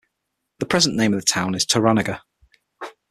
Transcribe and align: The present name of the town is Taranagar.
The 0.57 0.65
present 0.65 0.95
name 0.95 1.13
of 1.13 1.19
the 1.19 1.31
town 1.31 1.53
is 1.53 1.63
Taranagar. 1.63 2.21